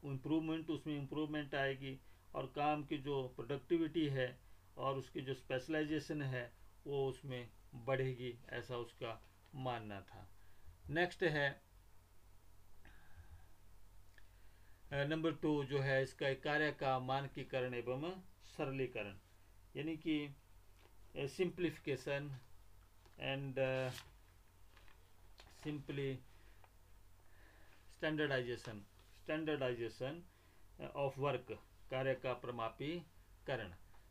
इम्प्रूवमेंट 0.05 0.71
उसमें 0.71 0.97
इम्प्रूवमेंट 0.97 1.55
आएगी 1.55 1.99
और 2.35 2.47
काम 2.57 2.85
की 2.85 2.99
जो 2.99 3.23
प्रोडक्टिविटी 3.37 4.07
है 4.09 4.29
और 4.77 4.99
उसकी 4.99 5.21
जो 5.21 5.35
स्पेशलाइजेशन 5.35 6.23
है, 6.23 6.53
वो 6.87 7.07
उसमें 7.09 7.49
बढ़ेगी, 7.75 8.35
ऐसा 8.51 8.77
उसका 8.77 9.21
मानना 9.55 10.01
था। 10.03 10.29
नेक्स्ट 10.91 11.23
है 11.25 11.63
नंबर 15.09 15.33
टू 15.33 15.53
जो 15.65 15.79
है, 15.81 16.03
इसका 16.03 16.33
कार्य 16.43 16.71
का 16.73 16.99
मानकीकरण 17.01 17.75
एवं 17.75 18.11
सरलीकरण। 18.47 19.17
यानी 19.77 19.97
कि 19.97 20.35
simplification 21.29 22.31
and 23.19 23.59
simply 25.65 26.15
standardization 27.91 28.81
standardization 29.17 30.23
of 30.97 31.19
work 31.21 31.53
कार्य 31.91 32.15
का 32.23 32.33
प्रमापीकरण। 32.41 33.69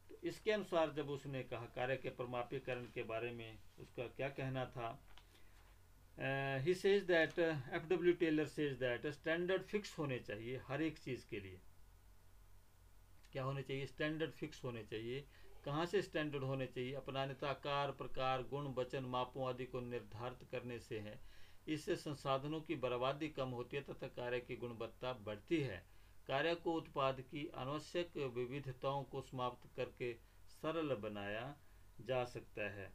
तो 0.10 0.16
इसके 0.24 0.52
अनुसार 0.52 0.92
जब 0.92 1.10
उसने 1.10 1.44
कहा 1.44 1.66
कार्य 1.76 1.98
के 1.98 2.10
प्रमापीकरण 2.18 2.86
के 2.94 3.04
बारे 3.04 3.32
में 3.32 3.60
उसका 3.80 4.08
क्या 4.18 4.30
कहना 4.40 4.66
था 4.76 4.88
he 6.64 6.74
says 6.76 7.04
that 7.04 7.40
F 7.40 7.88
W 7.90 8.14
Taylor 8.14 8.48
says 8.48 8.74
that 8.78 9.08
standard 9.12 9.62
fix 9.68 9.98
होने 10.00 10.20
चाहिए 10.20 10.62
हर 10.68 10.82
एक 10.82 10.98
चीज़ 11.00 11.28
के 11.30 11.40
लिए। 11.40 11.60
क्या 13.32 13.44
होने 13.44 13.62
चाहिए? 13.62 13.86
स्टैंडर्ड 13.86 14.32
फिक्स 14.32 14.64
होने 14.64 14.84
चाहिए। 14.84 15.26
कहाँ 15.66 15.86
से 15.86 16.02
स्टैंडर्ड 16.02 16.44
होने 16.44 16.66
चाहिए? 16.68 16.94
अपनान्यता 16.94 17.50
आकार 17.50 17.92
प्रकार, 17.92 18.44
गुण, 18.44 18.68
वचन, 18.74 19.06
मापों 19.06 19.48
आदि 19.50 19.66
को 19.66 19.80
निर्धारित 19.82 20.48
करने 20.52 20.80
से 20.80 21.00
है। 21.00 21.20
इससे 21.68 21.96
संसाधनों 21.96 22.62
की 22.62 22.76
बर्बादी 22.76 23.30
कम 23.30 23.50
होती 23.50 23.78
है 23.78 23.84
तथा 23.84 24.08
कार्य 24.08 24.40
की 24.40 24.56
गुणवत्ता 24.56 25.14
बढ़ती 25.14 25.60
है। 25.62 25.86
कार्य 26.28 26.56
को 26.56 26.74
उत्पाद 26.74 27.22
की 27.22 27.46
अनावश्यक 27.48 28.18
विविधताओं 28.18 29.04
को 29.04 29.22
समाप्त 29.22 29.70
करके 29.76 30.14
सरल 30.48 30.96
बनाया 30.96 31.58
जा 32.02 32.24
सकता 32.26 32.70
है। 32.70 32.92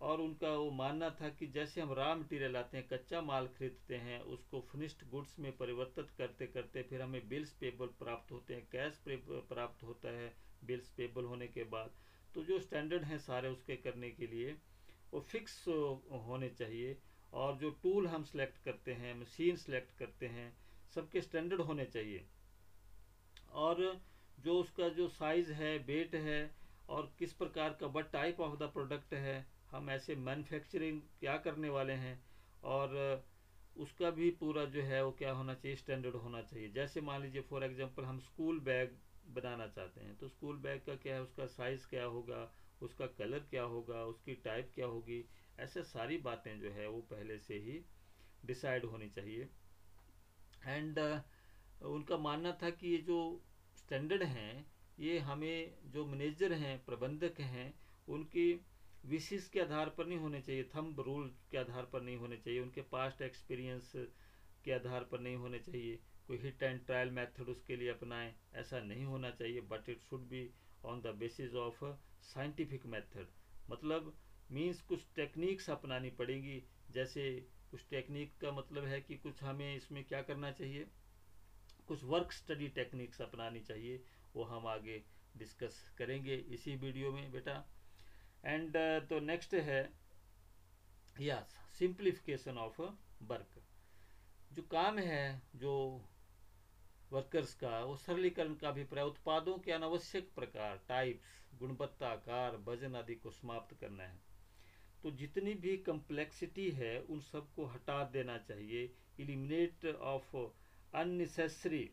और 0.00 0.20
उनका 0.20 0.50
वो 0.50 0.70
मानना 0.70 1.10
था 1.10 1.28
कि 1.28 1.46
जैसे 1.46 1.80
हम 1.80 1.92
रॉ 1.92 2.14
मटेरियल 2.14 2.56
आते 2.56 2.76
हैं, 2.76 2.88
कच्चा 2.88 3.20
माल 3.20 3.46
खरीदते 3.48 3.96
हैं, 3.96 4.20
उसको 4.20 4.60
फिनिश्ड 4.60 5.08
गुड्स 5.10 5.38
में 5.38 5.56
परिवर्तित 5.56 6.10
करते 6.10 6.46
करते 6.46 6.82
फिर 6.82 7.02
हमें 7.02 7.28
बिल्स 7.28 7.52
पेबल 7.52 7.86
प्राप्त 7.86 8.32
होते 8.32 8.54
हैं, 8.54 8.68
कैश 8.72 9.04
प्राप्त 9.08 9.82
होता 9.82 10.08
है 10.08 10.34
बिल्स 10.64 10.88
पेबल 10.88 11.24
होने 11.24 11.46
के 11.48 11.64
बाद। 11.64 11.90
तो 12.34 12.44
जो 12.44 12.58
स्टैंडर्ड 12.60 13.04
हैं 13.04 13.18
सारे 13.18 13.48
उसके 13.48 13.76
करने 13.76 14.10
के 14.10 14.26
लिए 14.26 14.56
वो 15.12 15.20
फिक्स 15.20 15.68
होने 16.26 16.48
चाहिए। 16.50 16.98
और 17.32 17.56
जो 17.56 17.70
टूल 17.82 18.06
हम 18.06 18.24
सेलेक्ट 18.24 18.62
करते 18.64 18.92
हैं 18.92 19.14
मशीन 19.20 19.56
सेलेक्ट 19.56 19.98
करते 19.98 20.26
हैं, 20.26 20.52
सबके 20.94 21.20
स्टैंडर्ड 21.22 21.60
होने 21.60 21.84
चाहिए। 21.86 22.24
और 23.54 24.00
जो 24.38 24.58
उसका 24.60 24.88
जो 24.88 25.08
साइज़ 25.08 25.52
है 25.52 25.76
वेट 25.78 26.14
है, 26.14 26.54
और 26.88 27.12
किस 27.18 27.32
प्रकार 27.32 27.76
का 27.80 27.86
what 27.86 28.10
type 28.12 28.40
of 28.40 28.58
the 28.58 28.70
product 28.72 29.14
है, 29.14 29.46
हम 29.70 29.90
ऐसे 29.90 30.14
मैन्युफैक्चरिंग 30.16 31.00
क्या 31.20 31.36
करने 31.38 31.68
वाले 31.68 31.92
हैं, 31.94 32.20
और 32.64 33.24
उसका 33.76 34.10
भी 34.10 34.30
पूरा 34.30 34.64
जो 34.64 34.82
है 34.82 35.02
वो 35.04 35.10
क्या 35.12 35.32
होना 35.32 35.54
चाहिए 35.54 35.76
स्टैंडर्ड 35.76 36.14
होना 36.16 36.42
चाहिए। 36.42 36.68
जैसे 36.72 37.00
मान 37.00 37.22
लीजिए 37.22 37.42
फॉर 37.42 37.64
एग्जांपल 37.64 38.04
हम 38.04 38.18
स्कूल 38.20 38.60
बैग 38.60 38.96
बनाना 39.34 39.66
चाहते 39.68 40.00
हैं 40.00 40.16
तो 40.16 40.28
स्कूल 40.28 40.56
बैग 40.56 40.80
का 40.80 40.94
क्या 40.94 41.14
है, 41.14 41.22
उसका 41.22 41.46
साइज़ 41.46 41.86
क्या 41.86 42.04
होगा, 42.04 42.50
उसका 42.82 43.06
कलर 43.18 43.38
क्या 43.50 43.62
होगा, 43.64 44.04
उसकी 44.04 44.34
टाइप 44.44 44.70
क्या 44.74 44.86
होगी 44.86 45.24
ऐसे 45.60 45.82
सारी 45.82 46.16
बातें 46.16 46.60
जो 46.60 46.70
है 46.70 46.88
वो 46.88 47.00
पहले 47.00 47.38
से 47.38 47.54
ही 47.54 47.84
डिसाइड 48.44 48.84
होनी 48.84 49.08
चाहिए। 49.08 49.48
एंड 50.66 50.98
uh, 50.98 51.20
उनका 51.82 52.16
मानना 52.18 52.52
था 52.62 52.70
कि 52.70 52.88
ये 52.88 52.98
जो 52.98 53.42
स्टैंडर्ड 53.76 54.22
हैं 54.22 54.66
ये 54.98 55.18
हमें 55.18 55.74
जो 55.84 56.06
मैनेजर 56.06 56.52
हैं 56.52 56.84
प्रबंधक 56.84 57.40
हैं 57.40 57.74
उनकी 58.08 58.52
विशेष 59.06 59.48
के 59.48 59.60
आधार 59.60 59.88
पर 59.88 60.06
नहीं 60.06 60.18
होने 60.18 60.40
चाहिए 60.40 60.64
थंब 60.64 61.00
रूल 61.00 61.28
के 61.50 61.58
आधार 61.58 61.84
पर 61.84 62.02
नहीं 62.02 62.16
होने 62.16 62.36
चाहिए 62.36 62.60
उनके 62.60 62.80
पास्ट 62.80 63.22
एक्सपीरियंस 63.22 63.92
के 64.64 64.72
आधार 64.72 65.04
पर 65.04 65.20
नहीं 65.20 65.36
होने 65.36 65.58
चाहिए। 65.58 65.96
कोई 66.26 66.38
हिट 66.38 66.62
एंड 66.62 66.86
ट्रायल 66.86 67.10
मेथड 67.10 67.48
उसके 67.48 67.76
लिए 67.76 67.88
अपनाएँ 67.88 68.34
ऐसा 68.54 68.80
नहीं 68.80 69.04
होना 69.04 69.30
चाहिए 69.30 69.60
but 69.60 69.88
it 69.88 70.00
should 70.00 70.20
be 70.20 70.50
on 70.84 71.00
the 71.00 71.06
basis 71.06 71.54
of 71.54 71.84
scientific 72.22 72.86
method 72.86 73.26
मतलब 73.70 74.14
मीन्स 74.50 74.80
कुछ 74.80 75.06
टेक्निक्स 75.16 75.70
अपनानी 75.70 76.10
पड़ेंगी। 76.10 76.62
जैसे 76.90 77.46
कुछ 77.70 77.86
टेक्निक 77.90 78.38
का 78.40 78.52
मतलब 78.52 78.84
है 78.84 79.00
कि 79.00 79.16
कुछ 79.16 79.42
हमें 79.42 79.76
इसमें 79.76 80.04
क्या 80.04 80.22
करना 80.22 80.50
चाहिए? 80.52 80.86
कुछ 81.88 82.04
वर्क 82.04 82.32
स्टडी 82.32 82.68
टेक्निक्स 82.68 83.20
अपनानी 83.22 83.60
चाहिए। 83.60 84.04
वो 84.34 84.44
हम 84.44 84.66
आगे 84.66 85.02
डिस्कस 85.36 85.94
करेंगे 85.98 86.34
इसी 86.34 86.76
वीडियो 86.76 87.12
में 87.12 87.32
बेटा। 87.32 87.72
एंड 88.44 88.76
uh, 88.76 89.08
तो 89.08 89.20
नेक्स्ट 89.20 89.54
है 89.54 89.92
यस 91.20 91.54
सिंप्लीफिकेशन 91.78 92.58
ऑफ़ 92.58 92.80
वर्क 93.22 93.62
जो 94.52 94.62
काम 94.62 94.98
है 94.98 95.42
जो 95.56 95.72
वर्कर्स 97.12 97.54
का 97.54 97.78
वो 97.84 97.96
सरलीकरण 97.96 98.54
का 98.54 98.70
भी 98.70 98.80
अभिप्राय 98.80 99.04
उत्पादों 99.04 99.58
के 99.58 99.72
अनावश्यक 99.72 100.30
प्रकार 100.34 100.80
टाइप्स 100.88 101.58
गुणवत्ता 101.58 102.08
आकार 102.08 102.56
वज़न 102.56 102.96
आदि 102.96 103.14
को 103.14 103.30
समाप्त 103.30 103.76
करना 103.80 104.04
है। 104.04 104.25
तो 105.02 105.10
जितनी 105.12 105.54
भी 105.56 105.76
कम्प्लेक्सिटी 105.86 106.70
है, 106.72 106.98
उन 107.00 107.20
सबको 107.22 107.64
हटा 107.66 108.02
देना 108.12 108.38
चाहिए। 108.40 108.90
इलिमिनेट 109.20 109.86
ऑफ़ 109.86 110.36
अननेसेसरी 110.94 111.88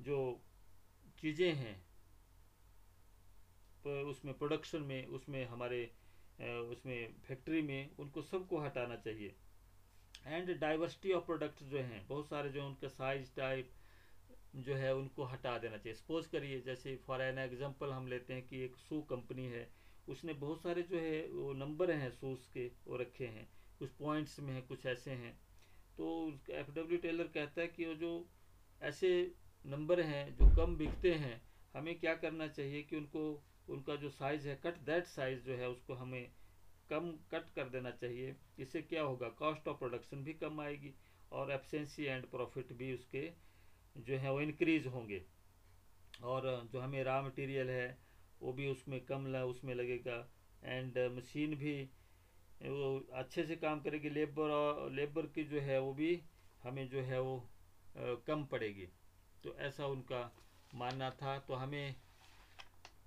जो 0.00 0.18
चीज़ें 1.20 1.52
हैं 1.54 1.80
उसमें 3.84 4.36
प्रोडक्शन 4.38 4.82
में, 4.82 5.06
उसमें 5.08 5.44
हमारे 5.46 5.84
उसमें 6.40 7.14
फैक्ट्री 7.26 7.62
में, 7.62 7.96
उनको 7.98 8.22
सबको 8.22 8.58
हटाना 8.58 8.96
चाहिए। 8.96 9.34
एंड 10.26 10.50
डाइवर्सिटी 10.60 11.12
ऑफ़ 11.12 11.24
प्रोडक्ट्स 11.26 11.62
जो 11.64 11.78
हैं, 11.78 12.06
बहुत 12.08 12.28
सारे 12.28 12.50
जो 12.50 12.66
उनके 12.66 12.88
साइज़ 12.88 13.30
टाइप 13.36 13.70
जो 14.56 14.74
है, 14.74 14.94
उनको 14.94 15.24
हटा 15.24 15.56
देना 15.58 15.76
चाहिए। 15.76 15.94
सपोज़ 15.94 16.28
करिए, 16.28 16.60
जैसे 16.60 16.96
फॉर 17.06 17.22
एन 17.22 17.38
एग्जांपल 17.38 17.90
हम 17.90 18.06
लेते 18.06 18.34
हैं 18.34 18.46
कि 18.46 18.60
एक 18.64 18.76
शू 18.78 19.00
कंपनी 19.10 19.46
है। 19.46 19.68
उसने 20.08 20.32
बहुत 20.32 20.62
सारे 20.62 20.82
जो 20.82 20.98
है, 20.98 21.28
वो 21.28 21.52
नंबर 21.52 21.90
हैं 21.90 22.10
शूज़ 22.10 22.52
के 22.52 22.66
वो 22.66 22.96
रखे 22.96 23.26
हैं। 23.26 23.50
कुछ 23.78 23.90
पॉइंट्स 23.90 24.40
में 24.40 24.54
हैं, 24.54 24.66
कुछ 24.66 24.86
ऐसे 24.86 25.10
हैं। 25.10 25.40
तो 25.96 26.32
एफ़ 26.50 26.70
डब्ल्यू 26.70 26.98
टेलर 26.98 27.24
कहता 27.24 27.60
है 27.60 27.68
कि 27.68 27.86
वो 27.86 27.94
जो 27.94 28.28
ऐसे 28.82 29.34
नंबर 29.66 30.00
हैं, 30.00 30.36
जो 30.36 30.56
कम 30.56 30.76
बिकते 30.76 31.14
हैं, 31.14 31.42
हमें 31.76 32.00
क्या 32.00 32.14
करना 32.14 32.48
चाहिए 32.48 32.82
कि 32.82 32.96
उनको, 32.96 33.44
उनका 33.68 33.96
जो 33.96 34.10
साइज़ 34.10 34.48
है 34.48 34.60
कट 34.64 34.76
दैट 34.76 35.04
साइज़ 35.04 35.40
जो 35.40 35.54
है, 35.54 35.68
उसको 35.68 35.94
हमें 35.94 36.32
कम 36.90 37.12
कट 37.12 37.54
कर 37.54 37.68
देना 37.68 37.90
चाहिए। 37.90 38.36
इससे 38.58 38.82
क्या 38.82 39.02
होगा? 39.02 39.28
कॉस्ट 39.28 39.68
ऑफ़ 39.68 39.78
प्रोडक्शन 39.78 40.24
भी 40.24 40.32
कम 40.32 40.60
आएगी 40.60 40.94
और 41.32 41.52
एफिशिएंसी 41.52 42.04
एंड 42.04 42.26
प्रॉफिट 42.26 42.72
भी 42.72 42.94
उसके 42.94 43.32
जो 43.96 44.16
है, 44.16 44.32
वो 44.32 44.40
इनक्रीज 44.40 44.86
होंगे। 44.86 45.26
और 46.22 46.68
जो 46.72 46.80
हमें 46.80 47.04
रॉ 47.04 47.22
मटेरियल 47.22 47.70
है 47.70 48.11
वो 48.42 48.52
भी 48.52 48.66
उसमें 48.68 49.00
कम 49.06 49.26
ल 49.34 49.42
उसमें 49.50 49.74
लगेगा। 49.74 50.16
एंड 50.64 50.98
मशीन 51.16 51.54
भी 51.56 51.74
वो 52.62 52.88
अच्छे 53.14 53.44
से 53.44 53.56
काम 53.56 53.80
करेगी। 53.80 54.10
लेबर 54.10 54.50
और 54.50 54.90
लेबर 54.92 55.26
की 55.34 55.44
जो 55.44 55.60
है 55.60 55.78
वो 55.80 55.92
भी 55.94 56.12
हमें 56.62 56.88
जो 56.88 57.00
है 57.02 57.20
वो 57.20 57.36
आ, 57.36 58.14
कम 58.26 58.44
पड़ेगी। 58.52 58.86
तो 59.44 59.54
ऐसा 59.58 59.86
उनका 59.86 60.20
मानना 60.74 61.10
था। 61.22 61.38
तो 61.48 61.54
हमें 61.54 61.94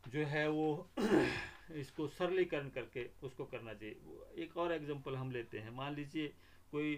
जो 0.08 0.26
है 0.26 0.48
वो 0.50 0.68
इसको 1.76 2.08
सरलीकरण 2.08 2.70
करके 2.70 3.06
उसको 3.24 3.46
करना 3.46 3.74
चाहिए। 3.74 4.44
एक 4.44 4.58
और 4.58 4.72
एग्जांपल 4.72 5.16
हम 5.16 5.32
लेते 5.32 5.60
हैं। 5.60 5.72
मान 5.76 5.96
लीजिए 5.96 6.28
कोई 6.72 6.96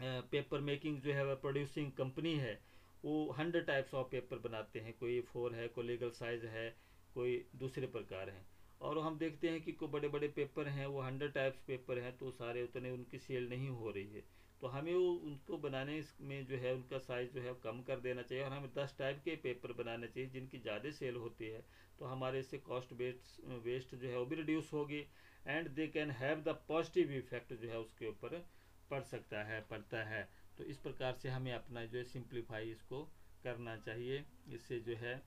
पेपर 0.00 0.60
मेकिंग 0.60 1.00
जो 1.02 1.12
है 1.12 1.24
वह 1.26 1.34
प्रोड्यूसिंग 1.42 1.90
कंपनी 1.92 2.34
है 2.38 2.58
वो 3.04 3.14
हंड्रेड 3.38 3.66
टाइप्स 3.66 3.94
ऑफ़ 3.94 4.08
पेपर 4.10 4.38
बनाते 4.38 4.80
हैं। 4.80 4.92
कोई 5.00 5.20
फोर 5.28 5.54
है 5.54 5.68
कोई 5.68 5.86
लीगल 5.86 6.10
साइज़ 6.10 6.46
है 6.46 6.66
कोई 7.14 7.44
दूसरे 7.56 7.86
प्रकार 7.88 8.30
हैं। 8.30 8.46
और 8.80 8.98
हम 8.98 9.18
देखते 9.18 9.48
हैं 9.48 9.60
कि 9.62 9.72
कोई 9.72 9.88
बड़े 9.88 10.08
बड़े 10.08 10.28
पेपर 10.28 10.68
हैं, 10.68 10.86
वो 10.86 11.00
हंड्रेड 11.00 11.32
टाइप्स 11.32 11.60
पेपर 11.66 11.98
हैं 11.98 12.16
तो 12.18 12.30
सारे 12.32 12.62
उतने 12.62 12.90
उनकी 12.90 13.18
सेल 13.18 13.48
नहीं 13.48 13.68
हो 13.70 13.90
रही 13.90 14.12
है। 14.12 14.22
तो 14.62 14.68
हमें 14.68 14.94
वो 14.94 15.10
उनको 15.26 15.56
बनाने 15.58 16.02
में 16.20 16.46
जो 16.46 16.56
है, 16.56 16.74
उनका 16.74 16.98
साइज़ 17.00 17.30
जो 17.30 17.40
है 17.40 17.54
कम 17.62 17.80
कर 17.82 18.00
देना 18.00 18.22
चाहिए 18.22 18.44
और 18.44 18.52
हमें 18.52 18.70
दस 18.74 18.94
टाइप 18.98 19.20
के 19.24 19.34
पेपर 19.38 19.72
बनाने 19.72 20.08
चाहिए 20.08 20.28
जिनकी 20.30 20.58
ज़्यादा 20.58 20.90
सेल 20.92 21.16
होती 21.16 21.46
है। 21.46 21.64
तो 21.98 22.04
हमारे 22.04 22.40
इससे 22.40 22.58
कॉस्ट 22.60 22.92
वेस्ट 22.92 23.40
वेस्ट 23.64 23.94
जो 23.94 24.08
है, 24.08 24.18
वो 24.18 24.24
भी 24.24 24.36
रिड्यूस 24.36 24.72
होगी 24.72 25.04
and 25.46 25.68
they 25.70 25.86
can 25.88 26.10
have 26.12 26.42
the 26.42 26.56
positive 26.68 27.12
effect 27.14 27.52
जो 27.54 27.68
है, 27.68 27.78
उसके 27.78 28.08
ऊपर 28.08 28.44
पड़ 28.90 29.02
सकता 29.04 29.42
है, 29.44 29.60
पड़ता 29.70 30.02
है। 30.04 30.28
तो 30.58 30.64
इस 30.64 30.78
प्रकार 30.78 31.14
से 31.14 31.28
हमें 31.28 31.52
अपना 31.52 31.84
जो 31.84 31.98
है 31.98 32.04
सिंप्लीफाई 32.06 32.70
इसको 32.70 33.02
करना 33.44 33.76
चाहिए। 33.78 34.24
इससे 34.48 34.78
जो 34.80 34.96
है 34.96 35.20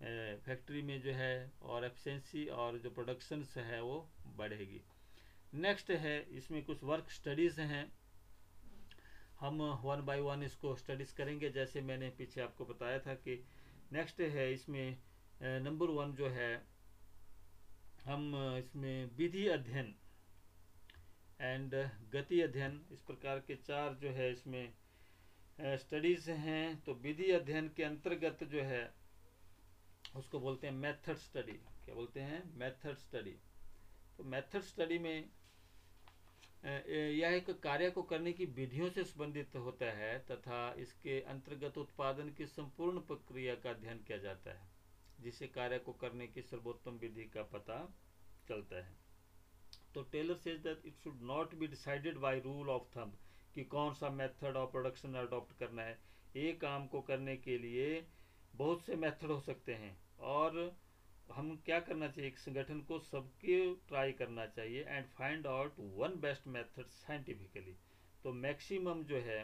फैक्ट्री 0.00 0.82
में 0.82 1.00
जो 1.02 1.12
है 1.12 1.50
और 1.62 1.84
एफिशिएंसी 1.84 2.44
और 2.56 2.78
जो 2.78 2.90
प्रोडक्शन 2.90 3.42
है 3.56 3.80
वो 3.82 3.98
बढ़ेगी। 4.36 4.80
नेक्स्ट 5.56 5.90
है, 5.92 6.20
इसमें 6.30 6.62
कुछ 6.64 6.82
वर्क 6.84 7.10
स्टडीज़ 7.10 7.60
हैं। 7.60 7.90
हम 9.40 9.62
वन 9.84 10.04
बाय 10.06 10.20
वन 10.20 10.42
इसको 10.42 10.74
स्टडीज़ 10.76 11.14
करेंगे, 11.16 11.50
जैसे 11.50 11.80
मैंने 11.80 12.08
पीछे 12.18 12.40
आपको 12.40 12.64
बताया 12.64 12.98
था 12.98 13.14
कि 13.16 13.42
नेक्स्ट 13.92 14.20
है 14.20 14.52
इसमें 14.52 14.96
नंबर 15.40 15.90
वन 15.92 16.12
जो 16.14 16.28
है, 16.28 16.54
हम 18.04 18.34
इसमें 18.58 19.16
विधि 19.16 19.46
अध्ययन 19.48 19.94
एंड 21.40 21.74
गति 22.12 22.40
अध्ययन, 22.40 22.80
इस 22.92 23.00
प्रकार 23.00 23.38
के 23.38 23.54
चार 23.56 23.94
जो 23.94 24.10
है 24.10 24.30
इसमें 24.32 24.72
स्टडीज़ 25.78 26.30
हैं। 26.30 26.82
तो 26.82 26.94
विधि 27.02 27.30
अध्ययन 27.32 27.70
के 27.76 27.84
अंतर्गत 27.84 28.44
जो 28.44 28.62
है 28.64 28.82
उसको 30.18 30.38
बोलते 30.40 30.66
हैं 30.66 30.74
मेथड 30.74 31.16
स्टडी 31.18 31.52
क्या 31.84 31.94
बोलते 31.94 32.20
हैं? 32.20 32.42
मेथड 32.56 32.96
स्टडी 32.98 33.36
तो 34.18 34.24
मेथड 34.26 34.60
स्टडी 34.62 34.98
में 34.98 35.28
यह 36.64 37.28
एक 37.28 37.50
कार्य 37.62 37.90
को 37.90 38.02
करने 38.02 38.32
की 38.32 38.44
विधियों 38.54 38.88
से 38.90 39.04
संबंधित 39.04 39.56
होता 39.56 39.90
है 39.92 40.18
तथा 40.26 40.58
इसके 40.78 41.20
अंतर्गत 41.30 41.78
उत्पादन 41.78 42.28
की 42.38 42.46
संपूर्ण 42.46 43.00
प्रक्रिया 43.02 43.54
का 43.56 43.70
अध्ययन 43.70 43.98
किया 44.00 44.18
जाता 44.18 44.50
है, 44.52 44.66
जिसे 45.18 45.46
कार्य 45.48 45.78
को 45.78 45.92
करने 46.00 46.26
की 46.26 46.42
सर्वोत्तम 46.42 46.98
विधि 46.98 47.24
का 47.26 47.42
पता 47.52 47.78
चलता 48.48 48.76
है। 48.78 48.96
तो 49.94 50.02
Taylor 50.12 50.34
says 50.36 50.58
that 50.60 50.86
it 50.86 50.94
should 50.94 51.22
not 51.24 51.54
be 51.54 51.66
decided 51.68 52.18
by 52.18 52.40
rule 52.40 52.70
of 52.70 52.82
thumb 52.96 53.16
कि 53.54 53.64
कौन 53.66 53.92
सा 53.94 54.08
मेथड 54.10 54.56
ऑफ़ 54.56 54.70
प्रोडक्शन 54.70 55.14
अडॉप्ट 55.16 55.56
करना 55.58 55.82
है। 55.82 55.98
एक 56.38 56.60
काम 56.60 56.86
को 56.86 57.00
करने 57.02 57.36
के 57.38 57.58
लिए 57.58 58.04
बहुत 58.54 58.82
से 58.82 58.96
मेथड 58.96 59.30
हो 59.30 59.40
सकते 59.40 59.74
हैं। 59.74 59.96
और 60.20 60.76
हम 61.28 61.54
क्या 61.64 61.78
करना 61.80 62.08
चाहिए? 62.08 62.28
एक 62.28 62.38
संगठन 62.38 62.80
को 62.80 62.98
सबके 63.00 63.58
ट्राई 63.88 64.12
करना 64.12 64.46
चाहिए 64.48 64.84
and 64.84 65.06
find 65.08 65.46
out 65.46 65.74
one 65.96 66.20
best 66.20 66.46
method 66.48 66.88
scientifically 66.92 67.76
तो 68.24 68.32
मैक्सिमम 68.34 69.02
जो 69.04 69.20
है 69.20 69.42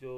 जो 0.00 0.14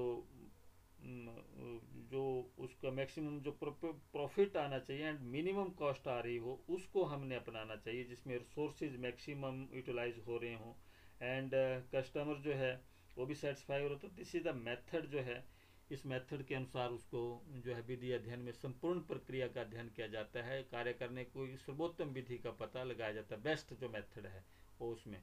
जो 2.11 2.23
उसका 2.59 2.91
मैक्सिमम 2.91 3.39
जो 3.41 3.51
प्रॉफिट 3.63 4.57
आना 4.57 4.79
चाहिए 4.79 5.07
एंड 5.07 5.21
मिनिमम 5.33 5.69
कॉस्ट 5.79 6.09
आ 6.09 6.19
रही 6.21 6.37
हो, 6.37 6.55
उसको 6.69 7.05
हमने 7.05 7.37
अपनाना 7.37 7.77
चाहिए 7.77 8.05
जिसमें 8.05 8.35
रिसोर्सेज 8.35 8.97
मैक्सिमम 9.01 9.67
यूटिलाइज 9.75 10.23
हो 10.27 10.39
रहे 10.39 10.55
हों. 10.55 10.73
एंड 11.21 11.51
कस्टमर 11.95 12.41
जो 12.41 12.53
है, 12.55 12.75
वो 13.17 13.27
भी 13.27 13.35
सेटिस्फाई 13.35 13.83
हो 13.83 13.89
रहा 13.89 13.99
तो 13.99 14.09
दिस 14.09 14.35
इज़ 14.35 14.45
द 14.45 14.55
मेथड 14.57 15.07
जो 15.07 15.21
है 15.21 15.45
इस 15.91 16.05
मेथड 16.07 16.43
के 16.47 16.55
अनुसार 16.55 16.91
उसको 16.91 17.21
जो 17.57 17.75
है 17.75 17.83
विधि 17.83 18.11
अध्ययन 18.13 18.41
में 18.41 18.53
संपूर्ण 18.53 19.01
प्रक्रिया 19.01 19.47
का 19.49 19.61
अध्ययन 19.61 19.89
किया 19.89 20.07
जाता 20.07 20.43
है। 20.43 20.63
कार्य 20.63 20.93
करने 20.93 21.25
को 21.27 21.47
सर्वोत्तम 21.57 22.09
विधि 22.11 22.39
का 22.39 22.51
पता 22.61 22.83
लगाया 22.85 23.13
जाता 23.13 23.35
है। 23.35 23.43
बेस्ट 23.43 23.73
जो 23.75 23.89
मेथड 23.89 24.27
है 24.27 24.45
वो 24.81 24.93
उसमें। 24.93 25.23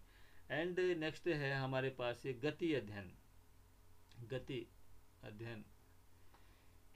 एंड 0.51 0.79
नेक्स्ट 0.99 1.27
है 1.27 1.53
हमारे 1.53 1.89
पास 1.89 2.25
ये 2.25 2.33
गति 2.43 2.73
अध्ययन। 2.73 3.11
गति 4.29 4.65
अध्ययन। 5.23 5.65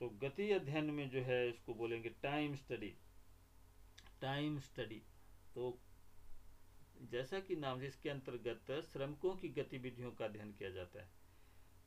तो 0.00 0.08
गति 0.22 0.50
अध्ययन 0.52 0.90
में 0.90 1.08
जो 1.10 1.20
है 1.22 1.48
इसको 1.48 1.74
बोलेंगे 1.74 2.08
टाइम 2.22 2.54
स्टडी 2.54 2.92
टाइम 4.20 4.58
स्टडी 4.60 5.02
तो 5.54 5.78
जैसा 7.10 7.40
कि 7.40 7.56
नाम 7.56 7.80
से 7.80 7.86
इसके 7.86 8.10
अंतर्गत 8.10 8.70
श्रमिकों 8.84 9.34
की 9.36 9.48
गतिविधियों 9.52 10.10
का 10.12 10.24
अध्ययन 10.24 10.52
किया 10.52 10.70
जाता 10.70 11.00
है। 11.00 11.17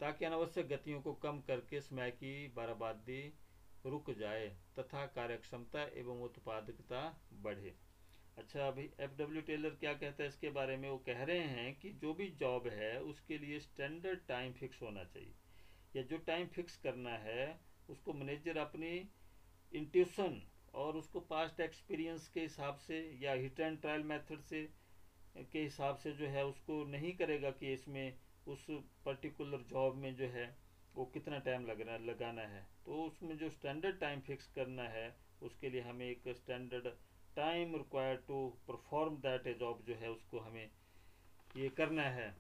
ताकि 0.01 0.25
अनावश्यक 0.25 0.67
गतियों 0.67 1.01
को 1.01 1.13
कम 1.13 1.39
करके 1.39 1.81
समय 1.81 2.11
की 2.11 2.47
बर्बादी 2.47 3.33
रुक 3.85 4.11
जाए, 4.11 4.47
तथा 4.79 5.05
कार्यक्षमता 5.05 5.83
एवं 5.83 6.21
उत्पादकता 6.21 7.21
बढ़े। 7.33 7.75
अच्छा 8.37 8.67
अभी 8.67 8.89
एफ़ 8.99 9.11
डब्ल्यू 9.11 9.41
टेलर 9.41 9.69
क्या 9.69 9.93
कहता 9.93 10.23
है 10.23 10.29
इसके 10.29 10.49
बारे 10.49 10.77
में? 10.77 10.89
वो 10.89 10.97
कह 10.97 11.23
रहे 11.23 11.39
हैं 11.39 11.79
कि 11.79 11.91
जो 11.91 12.13
भी 12.13 12.29
जॉब 12.29 12.67
है, 12.67 13.01
उसके 13.01 13.37
लिए 13.37 13.59
स्टैंडर्ड 13.59 14.19
टाइम 14.27 14.53
फिक्स 14.53 14.81
होना 14.81 15.03
चाहिए। 15.03 15.33
या 15.95 16.03
जो 16.03 16.17
टाइम 16.17 16.47
फिक्स 16.47 16.77
करना 16.77 17.17
है, 17.17 17.59
उसको 17.89 18.13
मैनेजर 18.13 18.57
अपनी 18.57 19.09
इंट्यूशन 19.73 20.41
और 20.73 20.97
उसको 20.97 21.19
पास्ट 21.19 21.59
एक्सपीरियंस 21.59 22.27
के 22.27 22.41
हिसाब 22.41 22.75
से 22.75 23.19
या 23.21 23.33
हिट 23.33 23.59
एंड 23.59 23.81
ट्रायल 23.81 24.03
मेथड 24.03 24.41
से, 24.41 24.69
के 25.37 25.61
हिसाब 25.61 25.95
से 25.95 26.11
जो 26.11 26.27
है, 26.27 26.45
उसको 26.45 26.83
नहीं 26.83 27.13
करेगा 27.13 27.51
कि 27.51 27.73
इसमें 27.73 28.17
उस 28.47 28.65
पर्टिकुलर 29.05 29.61
जॉब 29.61 29.95
में 29.95 30.15
जो 30.15 30.27
है, 30.27 30.45
वो 30.95 31.05
कितना 31.05 31.39
टाइम 31.39 31.65
लगना 31.65 31.97
लगाना 31.97 32.41
है। 32.41 32.67
तो 32.85 33.03
उसमें 33.03 33.37
जो 33.37 33.49
स्टैंडर्ड 33.49 33.99
टाइम 33.99 34.21
फिक्स 34.21 34.47
करना 34.47 34.83
है, 34.83 35.15
उसके 35.41 35.69
लिए 35.69 35.81
हमें 35.81 36.05
एक 36.05 36.27
standard 36.27 36.87
time 37.35 37.75
required 37.75 38.25
to 38.27 38.49
perform 38.67 39.17
that 39.17 39.47
a 39.47 39.53
job 39.53 39.81
जो 39.81 39.95
है, 39.95 40.09
उसको 40.09 40.39
हमें 40.39 40.69
ये 41.55 41.69
करना 41.69 42.03
है। 42.03 42.31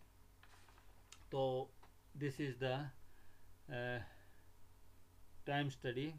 तो 1.31 1.71
this 2.17 2.41
is 2.41 2.57
the 2.63 2.91
time 5.45 5.69
study 5.69 6.13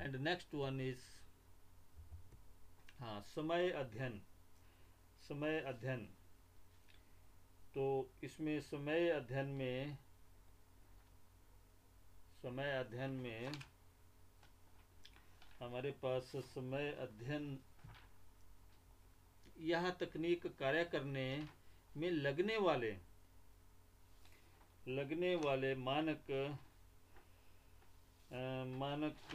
and 0.00 0.16
next 0.16 0.54
one 0.54 0.80
is 0.80 1.00
हाँ 2.98 3.20
समय 3.28 3.70
अध्ययन। 3.70 4.20
समय 5.28 5.60
अध्ययन। 5.60 6.08
तो 7.74 7.84
इसमें 8.24 8.60
समय 8.60 9.08
अध्ययन 9.10 9.46
में, 9.48 9.96
समय 12.42 12.70
अध्ययन 12.78 13.10
में 13.10 13.52
हमारे 15.60 15.90
पास 16.02 16.32
समय 16.36 16.90
अध्ययन, 17.00 17.58
यह 19.60 19.90
तकनीक 19.90 20.46
कार्य 20.58 20.84
करने 20.84 21.26
में 21.96 22.10
लगने 22.10 22.56
वाले 22.58 22.92
लगने 24.88 25.34
वाले 25.36 25.74
मानक 25.74 26.30
मानक 28.78 29.34